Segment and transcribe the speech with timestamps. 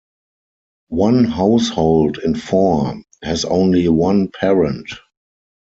[0.87, 4.89] One household in four has only one parent.